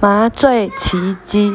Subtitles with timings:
[0.00, 1.52] 麻醉奇迹。